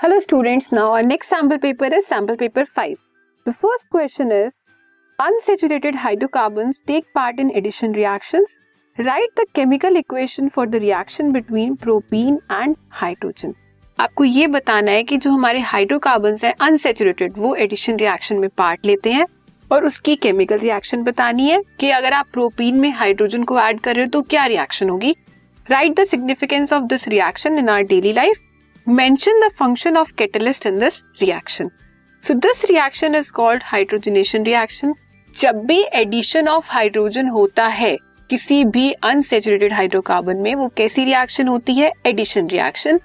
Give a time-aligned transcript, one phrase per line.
[0.00, 2.96] Hello students, now our next sample paper is sample paper 5.
[3.46, 4.50] The first question is
[5.18, 8.48] unsaturated hydrocarbons take part in addition reactions.
[8.98, 13.54] Write the chemical equation for the reaction between propene and hydrogen.
[13.98, 18.86] आपको ये बताना है कि जो हमारे hydrocarbon है unsaturated वो addition reaction में पार्ट
[18.86, 19.26] लेते हैं
[19.70, 23.96] और उसकी केमिकल रिएक्शन बतानी है कि अगर आप प्रोपीन में हाइड्रोजन को ऐड कर
[23.96, 25.16] रहे हो तो क्या रिएक्शन होगी
[25.66, 28.46] right the significance of this reaction in our daily life
[28.90, 31.70] mention the function of catalyst in this reaction.
[32.24, 34.94] So, this reaction is called hydrogenation reaction.
[35.36, 37.96] जब भी एडिशन ऑफ़ हाइड्रोजन होता है,
[38.30, 43.00] किसी भी अनसेचुरेटेड हाइड्रोकार्बन में, वो कैसी रिएक्शन होती है addition reaction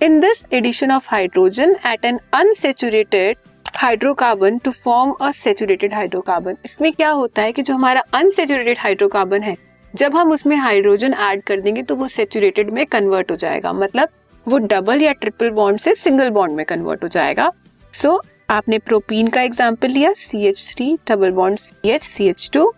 [0.00, 3.36] in this addition of hydrogen at an unsaturated
[3.76, 9.42] hydrocarbon to form a saturated hydrocarbon इसमें क्या होता है कि जो हमारा अनसेचुरेटेड हाइड्रोकार्बन
[9.42, 9.56] है,
[9.94, 14.08] जब हम उसमें हाइड्रोजन ऐड कर देंगे तो वो सेचुरेटेड में कन्वर्ट हो जाएगा मतलब
[14.46, 17.50] वो डबल या ट्रिपल बॉन्ड से सिंगल बॉन्ड में कन्वर्ट हो जाएगा।
[17.94, 22.28] सो so, आपने प्रोपीन का एग्ज़ाम्पल लिया C H three double bond C H C
[22.28, 22.72] H two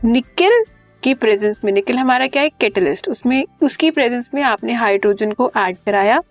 [0.00, 0.64] nickel
[1.02, 2.48] की प्रेजेंस में निकल हमारा क्या है?
[2.50, 6.22] केटलिस्ट उसमें उसकी प्रेजेंस में आपने हाइड्रोजन को ऐड कराया।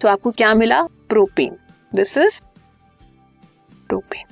[0.00, 0.82] तो आपको क्या मिला?
[0.82, 1.56] Propene
[1.92, 2.40] this is
[3.88, 4.24] propene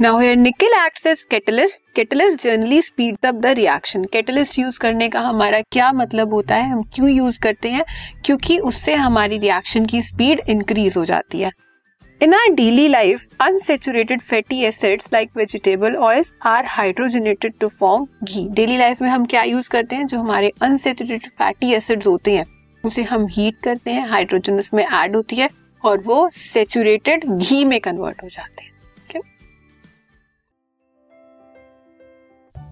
[0.00, 5.08] now here nickel acts as catalyst catalyst generally speed up the reaction catalyst use करने
[5.08, 6.70] का हमारा क्या मतलब होता है?
[6.70, 7.84] हम क्यों यूज़ करते हैं?
[8.24, 11.50] क्योंकि उससे हमारी रिएक्शन की स्पीड इंक्रीज हो जाती है।
[12.22, 18.48] In our daily life unsaturated fatty acids like vegetable oils are hydrogenated to form ghee.
[18.50, 20.06] Daily life में हम क्या यूज़ करते हैं?
[20.06, 22.44] जो हमारे अनसेचुरेटेड फैटी एसिड्स होते हैं,
[22.84, 25.48] उसे हम हीट करते हैं हाइड्रोजन उसमें ऐड होती है
[25.84, 28.72] और वो सेचुरेटेड घी में कन्वर्ट हो जाते हैं।